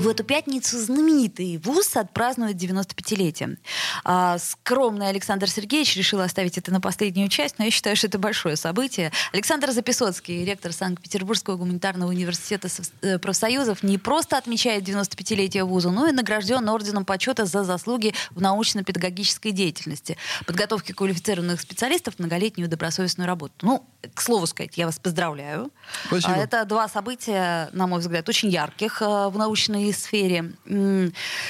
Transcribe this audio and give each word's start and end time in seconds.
В 0.00 0.08
эту 0.08 0.24
пятницу 0.24 0.78
знаменитый 0.78 1.58
ВУЗ 1.58 1.96
отпразднует 1.96 2.56
95-летие. 2.56 3.58
А, 4.02 4.38
скромный 4.38 5.10
Александр 5.10 5.50
Сергеевич 5.50 5.94
решил 5.94 6.20
оставить 6.20 6.56
это 6.56 6.72
на 6.72 6.80
последнюю 6.80 7.28
часть, 7.28 7.58
но 7.58 7.66
я 7.66 7.70
считаю, 7.70 7.96
что 7.96 8.06
это 8.06 8.18
большое 8.18 8.56
событие. 8.56 9.12
Александр 9.34 9.72
Записоцкий, 9.72 10.42
ректор 10.42 10.72
Санкт-Петербургского 10.72 11.56
гуманитарного 11.56 12.08
университета 12.08 12.68
э, 13.02 13.18
профсоюзов, 13.18 13.82
не 13.82 13.98
просто 13.98 14.38
отмечает 14.38 14.84
95-летие 14.84 15.64
ВУЗа, 15.64 15.90
но 15.90 16.06
и 16.06 16.12
награжден 16.12 16.66
орденом 16.66 17.04
почета 17.04 17.44
за 17.44 17.62
заслуги 17.62 18.14
в 18.30 18.40
научно-педагогической 18.40 19.52
деятельности, 19.52 20.16
подготовке 20.46 20.94
квалифицированных 20.94 21.60
специалистов, 21.60 22.14
многолетнюю 22.16 22.70
добросовестную 22.70 23.26
работу. 23.26 23.52
Ну, 23.60 23.84
к 24.14 24.22
слову 24.22 24.46
сказать, 24.46 24.78
я 24.78 24.86
вас 24.86 24.98
поздравляю. 24.98 25.70
Спасибо. 26.06 26.32
А, 26.32 26.36
это 26.38 26.64
два 26.64 26.88
события, 26.88 27.68
на 27.74 27.86
мой 27.86 28.00
взгляд, 28.00 28.26
очень 28.30 28.48
ярких 28.48 29.02
э, 29.02 29.28
в 29.28 29.36
научной 29.36 29.89
сфере. 29.92 30.52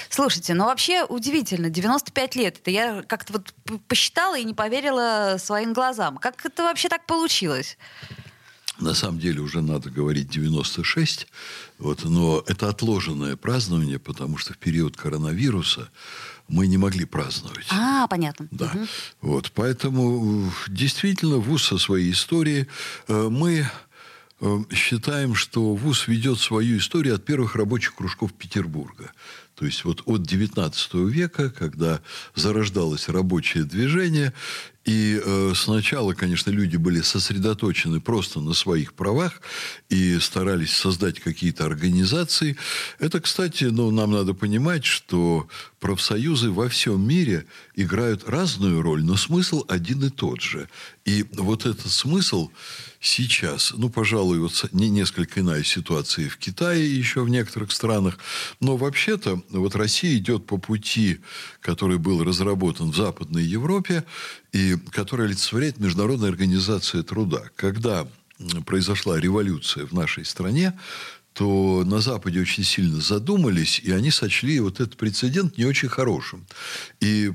Слушайте, 0.09 0.55
ну 0.55 0.65
вообще 0.65 1.05
удивительно, 1.05 1.71
95 1.71 2.35
лет. 2.37 2.59
Это 2.59 2.71
я 2.71 3.03
как-то 3.07 3.35
вот 3.35 3.55
посчитала 3.89 4.39
и 4.39 4.45
не 4.45 4.55
поверила 4.55 5.37
своим 5.39 5.73
глазам. 5.73 6.19
Как 6.19 6.45
это 6.45 6.65
вообще 6.65 6.89
так 6.89 7.07
получилось? 7.07 7.77
На 8.81 8.95
самом 8.95 9.19
деле 9.19 9.41
уже 9.41 9.61
надо 9.61 9.91
говорить 9.91 10.31
96, 10.31 11.27
вот, 11.79 12.05
но 12.05 12.43
это 12.47 12.71
отложенное 12.71 13.37
празднование, 13.37 13.99
потому 13.99 14.39
что 14.39 14.55
в 14.55 14.59
период 14.59 14.97
коронавируса 14.97 15.91
мы 16.49 16.67
не 16.67 16.79
могли 16.79 17.05
праздновать. 17.05 17.67
А, 17.71 18.07
понятно. 18.09 18.49
Да. 18.51 18.73
Угу. 18.75 18.87
Вот, 19.21 19.53
поэтому 19.55 20.51
действительно 20.69 21.37
ВУЗ 21.37 21.65
со 21.65 21.79
своей 21.79 22.11
историей 22.11 22.67
э, 23.07 23.29
мы 23.31 23.59
э, 23.59 23.67
считаем, 24.73 25.35
что 25.35 25.75
ВУЗ 25.75 26.09
ведет 26.09 26.39
свою 26.39 26.79
историю 26.79 27.15
от 27.15 27.25
первых 27.25 27.57
рабочих 27.57 27.95
кружков 27.95 28.33
Петербурга. 28.33 29.13
То 29.55 29.67
есть 29.67 29.85
вот 29.85 30.03
от 30.07 30.23
XIX 30.23 31.11
века, 31.11 31.51
когда 31.51 32.01
зарождалось 32.35 33.11
рабочее 33.11 33.65
движение, 33.65 34.33
и 34.87 35.21
э, 35.23 35.53
сначала, 35.55 36.15
конечно, 36.15 36.51
люди 36.51 36.79
были 36.79 37.03
сосредоточены 37.03 38.01
просто 38.01 38.41
на 38.41 38.55
своих 38.55 38.95
правах 38.95 39.43
и 39.91 40.19
старались 40.19 40.75
создать 40.75 41.21
какие-то 41.21 41.67
организации. 41.67 42.57
Это, 42.99 43.21
кстати, 43.21 43.65
ну, 43.65 43.91
нам 43.91 44.13
надо 44.13 44.33
понимать, 44.33 44.87
что 44.87 45.47
профсоюзы 45.79 46.51
во 46.51 46.71
всем 46.71 47.07
мире 47.07 47.45
играют 47.77 48.27
разную 48.27 48.81
роль, 48.81 49.05
но 49.05 49.17
смысл 49.17 49.67
один 49.69 50.03
и 50.05 50.09
тот 50.09 50.41
же. 50.41 50.71
И 51.05 51.27
вот 51.33 51.67
этот 51.67 51.91
смысл 51.91 52.51
сейчас, 53.01 53.73
ну, 53.77 53.89
пожалуй, 53.89 54.39
вот 54.39 54.69
не 54.73 54.91
несколько 54.91 55.41
иная 55.41 55.65
ситуация 55.65 56.29
в 56.29 56.37
Китае 56.37 56.87
и 56.87 56.95
еще 56.95 57.23
в 57.23 57.31
некоторых 57.31 57.73
странах, 57.73 58.19
но 58.61 58.77
вообще-то 58.77 59.43
вот 59.49 59.75
Россия 59.75 60.17
идет 60.17 60.47
по 60.47 60.59
пути, 60.59 61.21
который 61.61 61.99
был 61.99 62.23
разработан 62.23 62.91
в 62.91 62.97
Западной 62.97 63.45
Европе 63.45 64.05
и 64.53 64.77
который 64.93 65.27
олицетворяет 65.27 65.79
Международная 65.79 66.29
организация 66.29 67.03
труда. 67.03 67.45
Когда 67.57 68.07
произошла 68.67 69.19
революция 69.19 69.87
в 69.87 69.93
нашей 69.93 70.25
стране, 70.25 70.79
то 71.33 71.85
на 71.87 72.01
Западе 72.01 72.41
очень 72.41 72.65
сильно 72.65 73.01
задумались, 73.01 73.81
и 73.83 73.93
они 73.93 74.11
сочли 74.11 74.61
вот 74.61 74.81
этот 74.81 74.97
прецедент 74.97 75.57
не 75.57 75.65
очень 75.65 75.89
хорошим. 75.89 76.47
И 77.01 77.33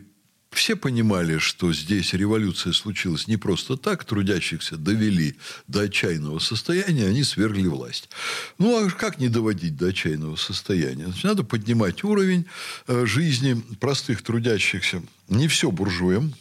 все 0.56 0.76
понимали, 0.76 1.38
что 1.38 1.72
здесь 1.74 2.14
революция 2.14 2.74
случилась 2.74 3.28
не 3.28 3.38
просто 3.38 3.78
так, 3.78 4.04
трудящихся 4.06 4.78
довели 4.78 5.36
до 5.68 5.82
отчаянного 5.82 6.40
состояния, 6.40 7.08
они 7.08 7.24
свергли 7.24 7.68
власть. 7.68 8.10
Ну, 8.58 8.86
а 8.86 8.90
как 8.90 9.20
не 9.20 9.30
доводить 9.30 9.78
до 9.78 9.88
отчаянного 9.88 10.36
состояния? 10.36 11.06
Значит, 11.06 11.24
надо 11.24 11.44
поднимать 11.44 12.04
уровень 12.04 12.46
э, 12.88 13.06
жизни 13.06 13.62
простых 13.80 14.24
трудящихся. 14.24 15.04
Не 15.30 15.48
все 15.48 15.70
буржуям, 15.70 16.34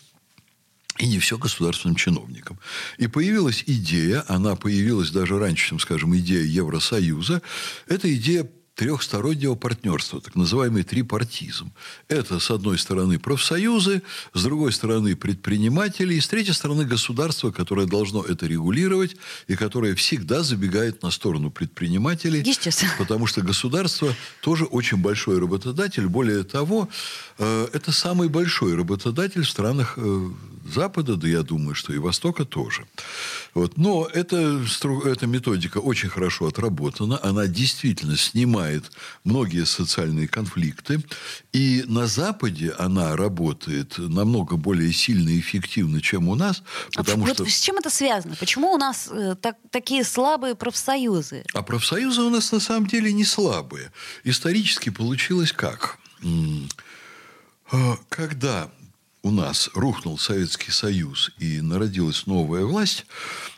и 0.99 1.07
не 1.07 1.19
все 1.19 1.37
государственным 1.37 1.97
чиновникам. 1.97 2.59
И 2.99 3.09
появилась 3.09 3.65
идея, 3.67 4.25
она 4.29 4.55
появилась 4.55 5.11
даже 5.11 5.39
раньше, 5.39 5.71
чем, 5.71 5.81
скажем, 5.81 6.17
идея 6.17 6.45
Евросоюза. 6.45 7.43
Это 7.89 8.15
идея 8.15 8.49
трехстороннего 8.75 9.55
партнерства, 9.55 10.21
так 10.21 10.35
называемый 10.35 10.83
трипартизм. 10.83 11.73
Это, 12.09 12.41
с 12.41 12.51
одной 12.51 12.79
стороны, 12.79 13.19
профсоюзы, 13.19 14.03
с 14.33 14.43
другой 14.43 14.73
стороны, 14.73 15.15
предприниматели, 15.15 16.15
и 16.15 16.21
с 16.21 16.29
третьей 16.29 16.55
стороны, 16.55 16.85
государство, 16.85 17.53
которое 17.53 17.87
должно 17.87 18.23
это 18.23 18.47
регулировать 18.47 19.17
и 19.47 19.55
которое 19.55 19.95
всегда 19.95 20.43
забегает 20.43 21.03
на 21.03 21.11
сторону 21.11 21.51
предпринимателей. 21.51 22.43
Естественно. 22.45 22.93
Потому 22.99 23.27
что 23.27 23.43
государство 23.43 24.15
тоже 24.41 24.65
очень 24.65 24.99
большой 24.99 25.39
работодатель. 25.39 26.09
Более 26.09 26.43
того, 26.43 26.89
э, 27.39 27.69
это 27.73 27.93
самый 27.93 28.29
большой 28.29 28.75
работодатель 28.75 29.43
в 29.43 29.49
странах 29.49 29.95
э, 29.97 30.31
Запада, 30.65 31.17
да 31.17 31.29
я 31.29 31.43
думаю, 31.43 31.75
что 31.75 31.93
и 31.93 31.99
Востока 31.99 32.45
тоже. 32.45 32.87
Вот. 33.55 33.77
Но 33.77 34.09
эта, 34.13 34.63
эта 35.05 35.27
методика 35.27 35.79
очень 35.79 36.09
хорошо 36.09 36.47
отработана. 36.47 37.21
Она 37.23 37.47
действительно 37.47 38.17
снимает 38.17 38.91
многие 39.25 39.67
социальные 39.67 40.29
конфликты. 40.29 41.03
И 41.53 41.85
на 41.87 42.07
Западе 42.07 42.75
она 42.79 43.17
работает 43.17 43.99
намного 43.99 44.57
более 44.57 44.93
сильно 44.93 45.29
и 45.29 45.41
эффективно, 45.41 46.01
чем 46.01 46.29
у 46.29 46.35
нас. 46.35 46.63
Потому 46.95 47.25
а 47.25 47.29
что... 47.29 47.45
Вот 47.45 47.53
с 47.53 47.61
чем 47.61 47.77
это 47.77 47.91
связано? 47.91 48.37
Почему 48.37 48.73
у 48.73 48.79
нас 48.79 49.09
э, 49.11 49.37
так, 49.41 49.57
такие 49.71 50.05
слабые 50.05 50.55
профсоюзы? 50.55 51.45
А 51.53 51.63
профсоюзы 51.63 52.23
у 52.23 52.31
нас 52.31 52.53
на 52.53 52.61
самом 52.61 52.87
деле 52.87 53.13
не 53.13 53.25
слабые. 53.25 53.93
Исторически 54.25 54.91
получилось 54.91 55.53
как? 55.53 55.99
А, 57.71 57.97
когда 58.09 58.71
у 59.25 59.31
нас 59.31 59.71
рухнул 59.73 60.19
Советский 60.19 60.71
Союз 60.71 61.33
и 61.39 61.63
народилась 61.63 62.27
новая 62.27 62.67
власть, 62.67 63.07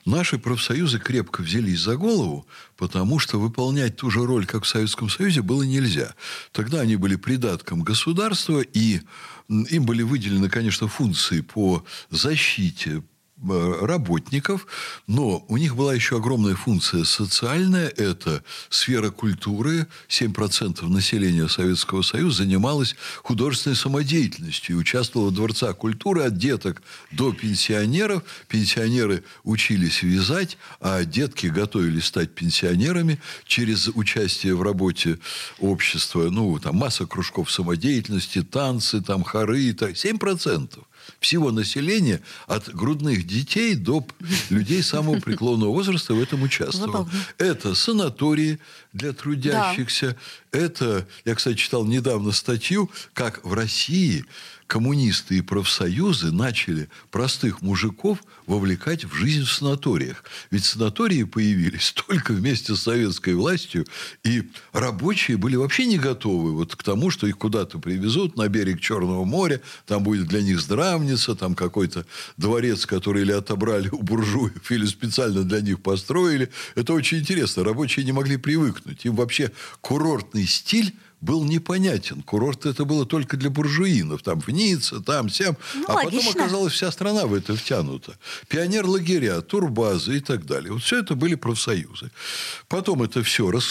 наши 0.04 0.38
профсоюзы 0.38 1.00
крепко 1.00 1.41
взялись 1.43 1.81
за 1.81 1.97
голову, 1.97 2.47
потому 2.77 3.19
что 3.19 3.41
выполнять 3.41 3.97
ту 3.97 4.09
же 4.09 4.25
роль, 4.25 4.47
как 4.47 4.62
в 4.62 4.69
Советском 4.69 5.10
Союзе, 5.10 5.43
было 5.43 5.65
нельзя. 5.65 6.15
Тогда 6.53 6.82
они 6.82 6.94
были 6.94 7.16
придатком 7.16 7.82
государства, 7.82 8.60
и 8.60 9.00
им 9.49 9.84
были 9.84 10.03
выделены, 10.03 10.49
конечно, 10.49 10.87
функции 10.87 11.41
по 11.41 11.84
защите 12.10 13.03
работников, 13.42 14.66
но 15.06 15.44
у 15.48 15.56
них 15.58 15.76
была 15.76 15.92
еще 15.94 16.16
огромная 16.16 16.54
функция 16.54 17.04
социальная, 17.04 17.88
это 17.88 18.42
сфера 18.70 19.10
культуры, 19.10 19.86
7% 20.08 20.86
населения 20.88 21.48
Советского 21.48 22.02
Союза 22.02 22.44
занималось 22.44 22.97
художественной 23.22 23.76
самодеятельностью 23.76 24.76
и 24.76 24.78
участвовало 24.78 25.28
в 25.28 25.34
Дворца 25.34 25.72
культуры 25.74 26.22
от 26.22 26.38
деток 26.38 26.82
до 27.10 27.32
пенсионеров. 27.32 28.22
Пенсионеры 28.48 29.22
учились 29.44 30.03
вязать, 30.03 30.56
а 30.80 31.04
детки 31.04 31.48
готовились 31.48 32.06
стать 32.06 32.34
пенсионерами 32.34 33.20
через 33.44 33.88
участие 33.88 34.54
в 34.54 34.62
работе 34.62 35.18
общества. 35.58 36.30
Ну, 36.30 36.58
там 36.58 36.76
масса 36.76 37.06
кружков 37.06 37.50
самодеятельности, 37.50 38.42
танцы, 38.42 39.03
там 39.03 39.24
хоры, 39.24 39.72
так, 39.74 39.92
7% 39.92 40.78
всего 41.20 41.50
населения 41.50 42.20
от 42.46 42.74
грудных 42.74 43.26
детей 43.26 43.74
до 43.74 44.06
людей 44.50 44.82
самого 44.82 45.20
преклонного 45.20 45.70
возраста 45.70 46.14
в 46.14 46.22
этом 46.22 46.42
участвовало. 46.42 47.08
Это 47.38 47.74
санатории 47.74 48.58
для 48.92 49.12
трудящихся. 49.12 50.16
Да. 50.53 50.58
Это, 50.58 51.06
я, 51.24 51.34
кстати, 51.34 51.56
читал 51.56 51.84
недавно 51.84 52.32
статью, 52.32 52.91
как 53.12 53.44
в 53.44 53.53
России 53.53 54.24
коммунисты 54.66 55.39
и 55.39 55.41
профсоюзы 55.41 56.33
начали 56.33 56.89
простых 57.10 57.63
мужиков 57.63 58.18
вовлекать 58.47 59.04
в 59.04 59.15
жизнь 59.15 59.45
в 59.45 59.53
санаториях. 59.53 60.24
Ведь 60.51 60.65
санатории 60.65 61.22
появились 61.24 61.92
только 62.07 62.33
вместе 62.33 62.74
с 62.74 62.83
советской 62.83 63.34
властью, 63.34 63.86
и 64.24 64.51
рабочие 64.72 65.36
были 65.36 65.57
вообще 65.57 65.86
не 65.86 65.98
готовы 65.98 66.53
вот 66.53 66.74
к 66.74 66.83
тому, 66.83 67.10
что 67.10 67.27
их 67.27 67.39
куда-то 67.39 67.78
привезут 67.78 68.36
на 68.36 68.48
берег 68.48 68.80
Черного 68.80 69.24
моря, 69.24 69.60
там 69.86 70.03
будет 70.03 70.27
для 70.27 70.42
них 70.42 70.60
здравница, 70.60 71.34
там 71.34 71.54
какой-то 71.54 72.07
дворец, 72.36 72.86
который 72.86 73.22
или 73.22 73.33
отобрали 73.33 73.89
у 73.89 74.03
буржуев, 74.03 74.71
или 74.71 74.86
специально 74.86 75.42
для 75.42 75.60
них 75.60 75.80
построили. 75.80 76.51
Это 76.74 76.92
очень 76.92 77.19
интересно. 77.19 77.65
Рабочие 77.65 78.04
не 78.04 78.12
могли 78.12 78.36
привыкнуть. 78.36 79.04
Им 79.04 79.15
вообще 79.16 79.53
курортный 79.80 80.47
стиль 80.47 80.95
был 81.21 81.45
непонятен. 81.45 82.22
Курорт 82.22 82.66
это 82.66 82.84
было 82.84 83.07
только 83.07 83.36
для 83.36 83.51
буржуинов. 83.51 84.22
Там 84.22 84.41
в 84.41 84.48
Ницце, 84.48 85.01
там, 85.01 85.28
сям. 85.28 85.57
Ну, 85.74 85.84
а 85.89 85.95
логично. 85.95 86.21
потом 86.21 86.42
оказалось, 86.42 86.72
вся 86.72 86.91
страна 86.91 87.27
в 87.27 87.34
это 87.34 87.57
втянута. 87.57 88.16
Пионер-лагеря, 88.48 89.41
турбазы 89.41 90.18
и 90.18 90.21
так 90.21 90.47
далее. 90.47 90.72
Вот 90.72 90.83
все 90.83 91.01
это 91.01 91.15
были 91.15 91.34
профсоюзы. 91.34 92.10
Потом 92.68 93.03
это 93.03 93.22
все 93.22 93.51
рас 93.51 93.66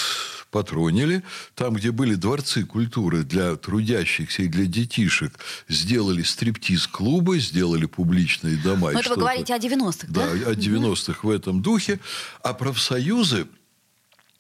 спатронили. 0.56 1.22
Там, 1.54 1.74
где 1.74 1.92
были 1.92 2.16
дворцы 2.16 2.64
культуры 2.64 3.24
для 3.24 3.56
трудящихся 3.58 4.44
и 4.44 4.48
для 4.48 4.66
детишек, 4.66 5.34
сделали 5.68 6.24
стриптиз-клубы, 6.24 7.40
сделали 7.40 7.86
публичные 7.86 8.56
дома. 8.58 8.92
Но 8.92 9.00
это 9.02 9.10
вы 9.10 9.18
говорите 9.18 9.54
о 9.54 9.60
90-х, 9.60 10.08
да? 10.08 10.28
Да, 10.34 10.52
о 10.52 10.54
90-х 10.54 11.20
в 11.24 11.30
этом 11.30 11.62
духе. 11.62 12.00
А 12.42 12.54
профсоюзы 12.54 13.48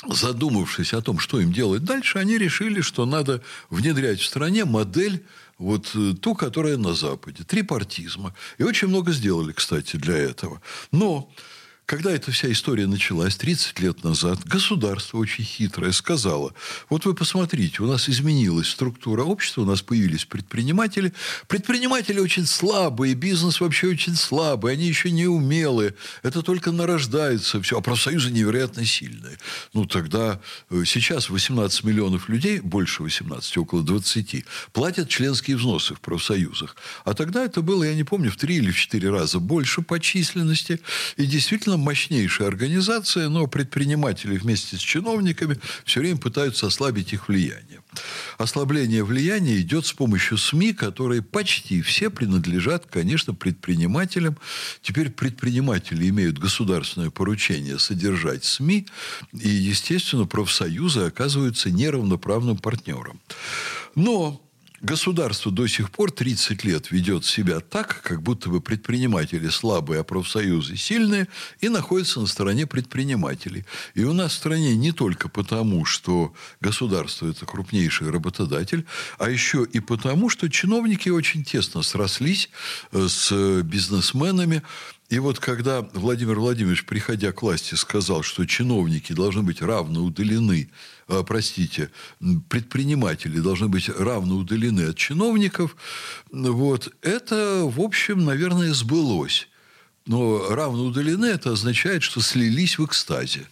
задумавшись 0.03 0.93
о 0.93 1.01
том, 1.01 1.19
что 1.19 1.39
им 1.39 1.51
делать 1.51 1.83
дальше, 1.83 2.19
они 2.19 2.37
решили, 2.37 2.81
что 2.81 3.05
надо 3.05 3.41
внедрять 3.69 4.19
в 4.19 4.25
стране 4.25 4.65
модель 4.65 5.23
вот 5.57 5.91
э, 5.95 6.13
ту, 6.19 6.35
которая 6.35 6.77
на 6.77 6.93
Западе, 6.93 7.43
трипартизма. 7.43 8.33
И 8.57 8.63
очень 8.63 8.89
много 8.89 9.11
сделали, 9.11 9.53
кстати, 9.53 9.95
для 9.95 10.17
этого. 10.17 10.61
Но 10.91 11.31
когда 11.85 12.11
эта 12.11 12.31
вся 12.31 12.51
история 12.51 12.87
началась 12.87 13.35
30 13.35 13.79
лет 13.79 14.03
назад, 14.03 14.39
государство 14.45 15.17
очень 15.17 15.43
хитрое 15.43 15.91
сказало, 15.91 16.53
вот 16.89 17.05
вы 17.05 17.13
посмотрите, 17.13 17.83
у 17.83 17.85
нас 17.85 18.09
изменилась 18.09 18.69
структура 18.69 19.23
общества, 19.23 19.61
у 19.61 19.65
нас 19.65 19.81
появились 19.81 20.25
предприниматели. 20.25 21.13
Предприниматели 21.47 22.19
очень 22.19 22.47
слабые, 22.47 23.13
бизнес 23.13 23.61
вообще 23.61 23.87
очень 23.87 24.15
слабый, 24.15 24.73
они 24.73 24.87
еще 24.87 25.11
не 25.11 25.27
умелые, 25.27 25.93
это 26.23 26.41
только 26.41 26.71
нарождается 26.71 27.61
все, 27.61 27.77
а 27.77 27.81
профсоюзы 27.81 28.31
невероятно 28.31 28.83
сильные. 28.85 29.37
Ну, 29.73 29.85
тогда 29.85 30.41
э, 30.71 30.83
сейчас 30.85 31.29
18 31.29 31.83
миллионов 31.83 32.29
людей, 32.29 32.61
больше 32.61 33.03
18, 33.03 33.57
около 33.57 33.83
20, 33.83 34.45
платят 34.73 35.07
членские 35.09 35.57
взносы 35.57 35.93
в 35.93 36.01
профсоюзах. 36.01 36.75
А 37.03 37.13
тогда 37.13 37.43
это 37.43 37.61
было, 37.61 37.83
я 37.83 37.93
не 37.93 38.03
помню, 38.03 38.31
в 38.31 38.37
3 38.37 38.55
или 38.55 38.71
в 38.71 38.75
4 38.75 39.09
раза 39.09 39.39
больше 39.39 39.83
по 39.83 39.99
численности. 39.99 40.79
И 41.17 41.25
действительно 41.25 41.74
действительно 41.75 41.77
мощнейшая 41.77 42.47
организация, 42.47 43.29
но 43.29 43.47
предприниматели 43.47 44.37
вместе 44.37 44.77
с 44.77 44.79
чиновниками 44.79 45.59
все 45.85 45.99
время 45.99 46.17
пытаются 46.17 46.67
ослабить 46.67 47.13
их 47.13 47.27
влияние. 47.27 47.81
Ослабление 48.37 49.03
влияния 49.03 49.59
идет 49.61 49.85
с 49.85 49.93
помощью 49.93 50.37
СМИ, 50.37 50.73
которые 50.73 51.21
почти 51.21 51.81
все 51.81 52.09
принадлежат, 52.09 52.85
конечно, 52.85 53.33
предпринимателям. 53.33 54.37
Теперь 54.81 55.09
предприниматели 55.09 56.09
имеют 56.09 56.37
государственное 56.39 57.09
поручение 57.09 57.79
содержать 57.79 58.43
СМИ, 58.43 58.87
и, 59.33 59.49
естественно, 59.49 60.25
профсоюзы 60.25 61.01
оказываются 61.01 61.71
неравноправным 61.71 62.57
партнером. 62.57 63.19
Но 63.95 64.44
Государство 64.81 65.51
до 65.51 65.67
сих 65.67 65.89
пор 65.89 66.11
30 66.11 66.63
лет 66.65 66.91
ведет 66.91 67.25
себя 67.25 67.59
так, 67.59 68.01
как 68.01 68.21
будто 68.21 68.49
бы 68.49 68.59
предприниматели 68.59 69.47
слабые, 69.47 70.01
а 70.01 70.03
профсоюзы 70.03 70.75
сильные, 70.75 71.27
и 71.61 71.69
находятся 71.69 72.19
на 72.19 72.27
стороне 72.27 72.67
предпринимателей. 72.67 73.65
И 73.93 74.03
у 74.03 74.13
нас 74.13 74.33
в 74.33 74.35
стране 74.35 74.75
не 74.75 74.91
только 74.91 75.29
потому, 75.29 75.85
что 75.85 76.33
государство– 76.59 77.27
это 77.29 77.45
крупнейший 77.45 78.09
работодатель, 78.09 78.85
а 79.17 79.29
еще 79.29 79.65
и 79.71 79.79
потому, 79.79 80.29
что 80.29 80.49
чиновники 80.49 81.09
очень 81.09 81.43
тесно 81.43 81.81
срослись 81.81 82.49
э, 82.91 83.07
с 83.07 83.61
бизнесменами, 83.63 84.61
и 85.09 85.19
вот 85.19 85.39
когда 85.39 85.83
Владимир 85.93 86.39
Владимирович, 86.39 86.85
приходя 86.85 87.31
к 87.31 87.43
власти, 87.43 87.75
сказал, 87.75 88.23
что 88.23 88.45
чиновники 88.45 89.13
должны 89.13 89.43
быть 89.43 89.61
равно 89.61 90.03
удалены, 90.03 90.71
э, 91.07 91.23
простите, 91.25 91.91
предприниматели 92.49 93.39
должны 93.39 93.67
быть 93.67 93.87
равно 93.89 94.37
удалены 94.37 94.81
от 94.89 94.97
чиновников, 94.97 95.75
вот, 96.31 96.91
это, 97.01 97.61
в 97.63 97.79
общем, 97.81 98.25
наверное, 98.25 98.73
сбылось. 98.73 99.47
Но 100.07 100.49
равно 100.49 100.85
удалены 100.85 101.25
это 101.25 101.51
означает, 101.51 102.01
что 102.01 102.21
слились 102.21 102.79
в 102.79 102.85
экстазе. 102.85 103.45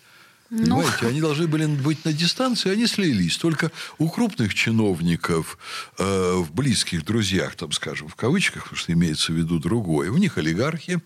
Ну... 0.55 0.75
Понимаете, 0.77 1.07
они 1.07 1.19
должны 1.19 1.47
были 1.47 1.65
быть 1.65 2.05
на 2.05 2.13
дистанции, 2.13 2.69
они 2.69 2.85
слились. 2.85 3.37
Только 3.37 3.71
у 3.97 4.07
крупных 4.07 4.53
чиновников, 4.53 5.57
э, 5.97 6.35
в 6.35 6.53
близких 6.53 7.03
друзьях, 7.03 7.55
там, 7.55 7.71
скажем, 7.71 8.07
в 8.07 8.13
кавычках, 8.13 8.63
потому 8.63 8.77
что 8.77 8.93
имеется 8.93 9.31
в 9.31 9.35
виду 9.35 9.57
другое, 9.57 10.11
у 10.11 10.17
них 10.17 10.37
олигархи, 10.37 11.01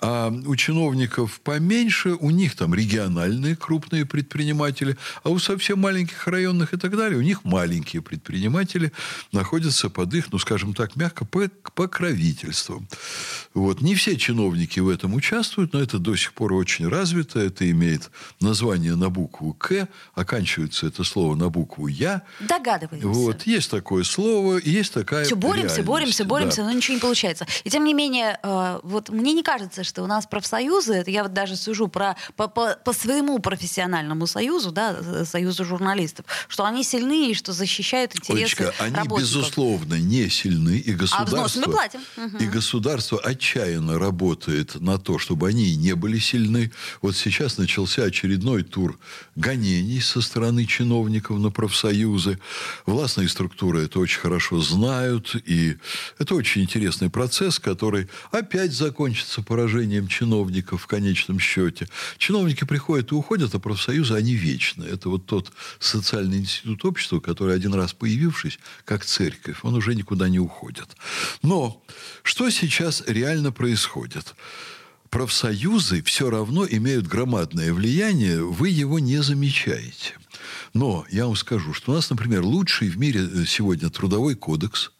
а 0.00 0.28
у 0.28 0.54
чиновников 0.54 1.40
поменьше, 1.40 2.10
у 2.10 2.30
них 2.30 2.54
там 2.54 2.72
региональные 2.72 3.56
крупные 3.56 4.06
предприниматели, 4.06 4.96
а 5.24 5.30
у 5.30 5.40
совсем 5.40 5.80
маленьких 5.80 6.28
районных 6.28 6.72
и 6.72 6.76
так 6.76 6.96
далее, 6.96 7.18
у 7.18 7.22
них 7.22 7.42
маленькие 7.42 8.00
предприниматели 8.00 8.92
находятся 9.32 9.90
под 9.90 10.14
их, 10.14 10.30
ну, 10.30 10.38
скажем 10.38 10.72
так, 10.72 10.94
мягко, 10.94 11.24
покровительством. 11.24 12.86
Вот. 13.54 13.80
Не 13.80 13.96
все 13.96 14.16
чиновники 14.16 14.78
в 14.78 14.88
этом 14.88 15.14
участвуют, 15.14 15.72
но 15.72 15.80
это 15.80 15.98
до 15.98 16.14
сих 16.14 16.32
пор 16.32 16.52
очень 16.52 16.86
развито, 16.86 17.40
это 17.40 17.68
имеет 17.68 18.12
название 18.40 18.83
название 18.84 18.96
на 18.96 19.10
букву 19.10 19.54
«К», 19.54 19.88
оканчивается 20.14 20.86
это 20.86 21.04
слово 21.04 21.34
на 21.34 21.48
букву 21.48 21.86
«Я». 21.86 22.22
Догадываемся. 22.40 23.08
Вот, 23.08 23.42
есть 23.46 23.70
такое 23.70 24.04
слово, 24.04 24.58
есть 24.58 24.92
такая 24.92 25.24
Все, 25.24 25.36
боремся, 25.36 25.82
боремся, 25.82 26.24
боремся, 26.24 26.62
да. 26.62 26.68
но 26.68 26.72
ничего 26.72 26.94
не 26.94 27.00
получается. 27.00 27.46
И 27.64 27.70
тем 27.70 27.84
не 27.84 27.94
менее, 27.94 28.38
э, 28.42 28.80
вот 28.82 29.10
мне 29.10 29.32
не 29.32 29.42
кажется, 29.42 29.84
что 29.84 30.02
у 30.02 30.06
нас 30.06 30.26
профсоюзы, 30.26 30.94
это 30.94 31.10
я 31.10 31.22
вот 31.22 31.32
даже 31.32 31.56
сужу 31.56 31.88
про, 31.88 32.16
по, 32.36 32.48
по, 32.48 32.76
по 32.84 32.92
своему 32.92 33.38
профессиональному 33.38 34.26
союзу, 34.26 34.72
да, 34.72 34.96
э, 34.98 35.24
союзу 35.24 35.64
журналистов, 35.64 36.26
что 36.48 36.64
они 36.64 36.84
сильны 36.84 37.30
и 37.30 37.34
что 37.34 37.52
защищают 37.52 38.14
интересы 38.16 38.64
Олечка, 38.64 38.74
они, 38.78 39.08
безусловно, 39.08 39.94
не 39.94 40.28
сильны, 40.28 40.76
и 40.78 40.92
государство... 40.92 41.62
А 41.62 41.66
мы 41.66 41.72
платим. 41.72 42.00
И 42.40 42.46
государство 42.46 43.20
отчаянно 43.20 43.98
работает 43.98 44.80
на 44.80 44.98
то, 44.98 45.18
чтобы 45.18 45.48
они 45.48 45.76
не 45.76 45.94
были 45.94 46.18
сильны. 46.18 46.72
Вот 47.02 47.16
сейчас 47.16 47.58
начался 47.58 48.04
очередной 48.04 48.62
тур 48.74 48.98
гонений 49.36 50.00
со 50.00 50.20
стороны 50.20 50.66
чиновников 50.66 51.38
на 51.38 51.50
профсоюзы. 51.50 52.40
Властные 52.86 53.28
структуры 53.28 53.84
это 53.84 54.00
очень 54.00 54.18
хорошо 54.18 54.60
знают, 54.60 55.36
и 55.46 55.76
это 56.18 56.34
очень 56.34 56.62
интересный 56.62 57.08
процесс, 57.08 57.60
который 57.60 58.08
опять 58.32 58.72
закончится 58.72 59.42
поражением 59.42 60.08
чиновников 60.08 60.82
в 60.82 60.86
конечном 60.88 61.38
счете. 61.38 61.86
Чиновники 62.18 62.64
приходят 62.64 63.12
и 63.12 63.14
уходят, 63.14 63.54
а 63.54 63.60
профсоюзы, 63.60 64.14
они 64.14 64.34
вечны. 64.34 64.84
Это 64.84 65.08
вот 65.08 65.24
тот 65.26 65.52
социальный 65.78 66.38
институт 66.38 66.84
общества, 66.84 67.20
который 67.20 67.54
один 67.54 67.74
раз 67.74 67.92
появившись, 67.92 68.58
как 68.84 69.04
церковь, 69.04 69.58
он 69.62 69.74
уже 69.74 69.94
никуда 69.94 70.28
не 70.28 70.40
уходит. 70.40 70.88
Но 71.42 71.80
что 72.24 72.50
сейчас 72.50 73.04
реально 73.06 73.52
происходит? 73.52 74.34
Профсоюзы 75.14 76.02
все 76.02 76.28
равно 76.28 76.66
имеют 76.66 77.06
громадное 77.06 77.72
влияние, 77.72 78.42
вы 78.42 78.70
его 78.70 78.98
не 78.98 79.22
замечаете. 79.22 80.14
Но 80.72 81.06
я 81.08 81.26
вам 81.26 81.36
скажу, 81.36 81.72
что 81.72 81.92
у 81.92 81.94
нас, 81.94 82.10
например, 82.10 82.42
лучший 82.42 82.88
в 82.88 82.98
мире 82.98 83.20
э, 83.20 83.44
сегодня 83.46 83.90
трудовой 83.90 84.34
кодекс, 84.34 84.90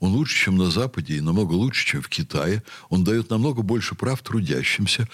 он 0.00 0.14
лучше, 0.14 0.46
чем 0.46 0.56
на 0.56 0.72
Западе, 0.72 1.18
и 1.18 1.20
намного 1.20 1.52
лучше, 1.52 1.86
чем 1.86 2.02
в 2.02 2.08
Китае. 2.08 2.64
Он 2.88 3.04
дает 3.04 3.30
намного 3.30 3.62
больше 3.62 3.94
прав 3.94 4.20
трудящимся. 4.22 5.06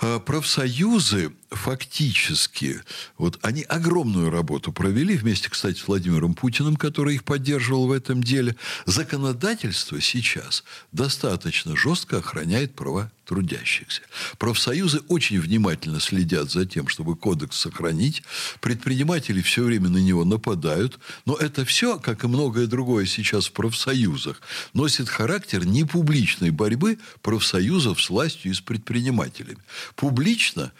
А 0.00 0.20
профсоюзы 0.20 1.32
фактически, 1.50 2.80
вот 3.16 3.38
они 3.42 3.62
огромную 3.62 4.30
работу 4.30 4.72
провели 4.72 5.16
вместе, 5.16 5.48
кстати, 5.48 5.78
с 5.78 5.86
Владимиром 5.86 6.34
Путиным, 6.34 6.76
который 6.76 7.16
их 7.16 7.24
поддерживал 7.24 7.86
в 7.86 7.92
этом 7.92 8.22
деле. 8.22 8.56
Законодательство 8.86 10.00
сейчас 10.00 10.64
достаточно 10.92 11.76
жестко 11.76 12.18
охраняет 12.18 12.74
права 12.74 13.10
трудящихся. 13.28 14.00
Профсоюзы 14.38 15.00
очень 15.08 15.38
внимательно 15.38 16.00
следят 16.00 16.50
за 16.50 16.64
тем, 16.64 16.88
чтобы 16.88 17.14
кодекс 17.14 17.58
сохранить. 17.58 18.22
Предприниматели 18.60 19.42
все 19.42 19.64
время 19.64 19.90
на 19.90 19.98
него 19.98 20.24
нападают. 20.24 20.98
Но 21.26 21.34
это 21.34 21.66
все, 21.66 21.98
как 21.98 22.24
и 22.24 22.26
многое 22.26 22.66
другое 22.66 23.04
сейчас 23.04 23.46
в 23.46 23.52
профсоюзах, 23.52 24.40
носит 24.72 25.10
характер 25.10 25.66
непубличной 25.66 26.50
борьбы 26.50 26.98
профсоюзов 27.20 28.00
с 28.00 28.08
властью 28.08 28.52
и 28.52 28.54
с 28.54 28.60
предпринимателями. 28.62 29.58
Публично 29.94 30.72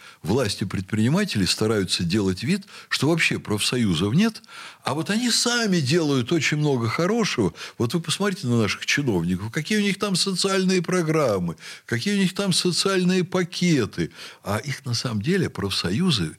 власти 0.59 0.63
предприниматели 0.65 1.45
стараются 1.45 2.03
делать 2.03 2.43
вид, 2.43 2.65
что 2.89 3.09
вообще 3.09 3.39
профсоюзов 3.39 4.13
нет, 4.13 4.41
а 4.83 4.93
вот 4.93 5.09
они 5.09 5.31
сами 5.31 5.79
делают 5.79 6.31
очень 6.31 6.57
много 6.57 6.87
хорошего. 6.87 7.53
Вот 7.77 7.93
вы 7.93 8.01
посмотрите 8.01 8.47
на 8.47 8.61
наших 8.61 8.85
чиновников, 8.85 9.51
какие 9.51 9.77
у 9.77 9.81
них 9.81 9.97
там 9.97 10.15
социальные 10.15 10.81
программы, 10.81 11.55
какие 11.85 12.15
у 12.15 12.17
них 12.17 12.33
там 12.33 12.53
социальные 12.53 13.23
пакеты. 13.23 14.11
А 14.43 14.57
их 14.57 14.85
на 14.85 14.93
самом 14.93 15.21
деле 15.21 15.49
профсоюзы 15.49 16.37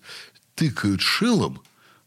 тыкают 0.54 1.00
шилом 1.00 1.60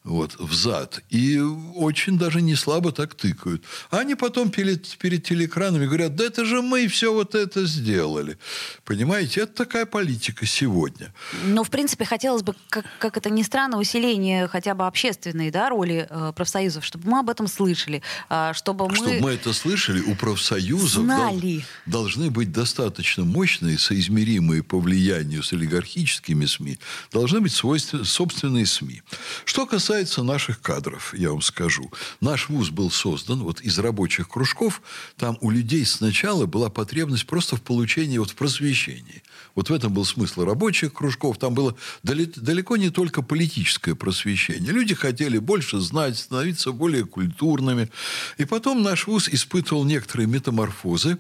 вот, 0.03 0.35
в 0.37 0.53
зад. 0.53 1.01
И 1.09 1.39
очень 1.39 2.17
даже 2.17 2.41
не 2.41 2.55
слабо 2.55 2.91
так 2.91 3.15
тыкают. 3.15 3.63
А 3.89 3.99
они 3.99 4.15
потом 4.15 4.49
перед, 4.49 4.85
перед 4.97 5.23
телеэкранами 5.23 5.85
говорят, 5.85 6.15
да 6.15 6.25
это 6.25 6.43
же 6.43 6.61
мы 6.61 6.87
все 6.87 7.13
вот 7.13 7.35
это 7.35 7.65
сделали. 7.65 8.37
Понимаете, 8.83 9.41
это 9.41 9.53
такая 9.53 9.85
политика 9.85 10.45
сегодня. 10.45 11.13
Но, 11.45 11.63
в 11.63 11.69
принципе, 11.69 12.03
хотелось 12.03 12.43
бы, 12.43 12.53
как, 12.69 12.85
как 12.99 13.15
это 13.17 13.29
ни 13.29 13.43
странно, 13.43 13.79
усиление 13.79 14.47
хотя 14.47 14.75
бы 14.75 14.85
общественной 14.87 15.51
да, 15.51 15.69
роли 15.69 16.05
э, 16.09 16.33
профсоюзов, 16.35 16.83
чтобы 16.83 17.09
мы 17.09 17.19
об 17.19 17.29
этом 17.29 17.47
слышали. 17.47 18.01
Э, 18.29 18.51
чтобы 18.53 18.89
мы... 18.89 18.95
Чтобы 18.95 19.19
мы 19.19 19.31
это 19.31 19.53
слышали, 19.53 20.01
у 20.01 20.15
профсоюзов 20.15 21.03
Знали. 21.03 21.63
Дол- 21.85 22.03
должны 22.03 22.29
быть 22.29 22.51
достаточно 22.51 23.23
мощные, 23.23 23.79
соизмеримые 23.79 24.63
по 24.63 24.79
влиянию 24.79 25.43
с 25.43 25.53
олигархическими 25.53 26.45
СМИ, 26.45 26.77
должны 27.11 27.39
быть 27.39 27.53
свойственные, 27.53 28.05
собственные 28.05 28.65
СМИ. 28.65 29.01
Что 29.45 29.65
касается 29.65 29.92
касается 29.93 30.23
наших 30.23 30.59
кадров, 30.59 31.13
я 31.13 31.29
вам 31.29 31.43
скажу. 31.43 31.91
Наш 32.19 32.49
вуз 32.49 32.71
был 32.71 32.89
создан 32.89 33.43
вот 33.43 33.61
из 33.61 33.77
рабочих 33.77 34.27
кружков. 34.27 34.81
Там 35.17 35.37
у 35.39 35.51
людей 35.51 35.85
сначала 35.85 36.47
была 36.47 36.71
потребность 36.71 37.27
просто 37.27 37.57
в 37.57 37.61
получении, 37.61 38.17
вот 38.17 38.31
в 38.31 38.35
просвещении. 38.35 39.21
Вот 39.53 39.69
в 39.69 39.73
этом 39.73 39.93
был 39.93 40.03
смысл 40.03 40.45
рабочих 40.45 40.93
кружков. 40.93 41.37
Там 41.37 41.53
было 41.53 41.75
далеко 42.01 42.75
не 42.75 42.89
только 42.89 43.21
политическое 43.21 43.93
просвещение. 43.93 44.73
Люди 44.73 44.95
хотели 44.95 45.37
больше 45.37 45.79
знать, 45.79 46.17
становиться 46.17 46.71
более 46.71 47.05
культурными. 47.05 47.87
И 48.39 48.45
потом 48.45 48.81
наш 48.81 49.05
вуз 49.05 49.29
испытывал 49.29 49.83
некоторые 49.83 50.25
метаморфозы 50.25 51.19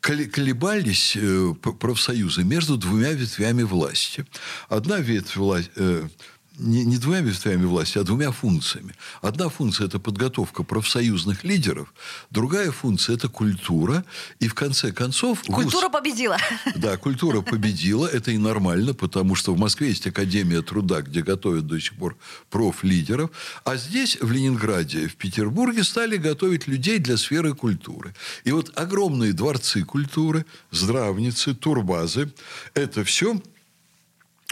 колебались 0.00 1.16
э, 1.16 1.54
профсоюзы 1.80 2.44
между 2.44 2.76
двумя 2.76 3.12
ветвями 3.12 3.64
власти. 3.64 4.24
Одна 4.68 4.98
ветвь 5.00 5.36
власти 5.36 5.70
э, 5.74 6.08
не, 6.58 6.84
не 6.84 6.98
двумя 6.98 7.20
ветвями 7.20 7.64
власти, 7.64 7.98
а 7.98 8.02
двумя 8.02 8.30
функциями. 8.30 8.94
Одна 9.20 9.48
функция– 9.48 9.86
это 9.88 9.98
подготовка 9.98 10.62
профсоюзных 10.62 11.44
лидеров, 11.44 11.92
другая 12.30 12.70
функция– 12.70 13.14
это 13.16 13.28
культура. 13.28 14.04
И 14.40 14.48
в 14.48 14.54
конце 14.54 14.92
концов... 14.92 15.42
Культура 15.42 15.88
ВУЗ, 15.88 15.92
победила. 15.92 16.36
Да, 16.76 16.96
культура 16.96 17.40
победила. 17.40 18.06
Это 18.06 18.30
и 18.30 18.38
нормально, 18.38 18.94
потому 18.94 19.34
что 19.34 19.54
в 19.54 19.58
Москве 19.58 19.88
есть 19.88 20.06
Академия 20.06 20.62
труда, 20.62 21.02
где 21.02 21.22
готовят 21.22 21.66
до 21.66 21.80
сих 21.80 21.94
пор 21.94 22.16
профлидеров. 22.50 23.30
А 23.64 23.76
здесь, 23.76 24.18
в 24.20 24.30
Ленинграде, 24.30 25.08
в 25.08 25.16
Петербурге, 25.16 25.84
стали 25.84 26.16
готовить 26.16 26.66
людей 26.66 26.98
для 26.98 27.16
сферы 27.16 27.54
культуры. 27.54 28.14
И 28.44 28.52
вот 28.52 28.72
огромные 28.74 29.32
дворцы 29.32 29.84
культуры, 29.84 30.46
здравницы, 30.70 31.54
турбазы– 31.54 32.32
это 32.74 33.04
все 33.04 33.40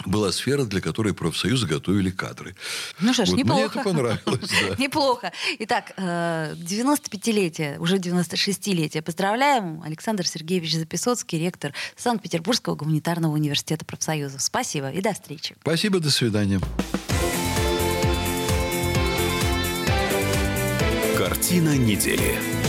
была 0.03 0.31
сфера, 0.31 0.65
для 0.65 0.81
которой 0.81 1.13
профсоюзы 1.13 1.67
готовили 1.67 2.09
кадры. 2.09 2.55
Ну 2.99 3.13
что 3.13 3.25
ж, 3.25 3.29
вот, 3.29 3.37
неплохо. 3.37 3.59
Мне 3.59 3.65
это 3.65 3.83
понравилось. 3.83 4.51
Да. 4.69 4.75
Неплохо. 4.77 5.31
Итак, 5.59 5.93
95-летие, 5.97 7.75
э, 7.75 7.79
уже 7.79 7.97
96-летие. 7.97 9.01
Поздравляем, 9.01 9.81
Александр 9.83 10.27
Сергеевич 10.27 10.75
Записоцкий, 10.75 11.39
ректор 11.39 11.73
Санкт-Петербургского 11.95 12.75
гуманитарного 12.75 13.33
университета 13.33 13.85
профсоюзов. 13.85 14.41
Спасибо 14.41 14.91
и 14.91 15.01
до 15.01 15.13
встречи. 15.13 15.55
Спасибо, 15.61 15.99
до 15.99 16.11
свидания. 16.11 16.59
Картина 21.17 21.77
недели. 21.77 22.64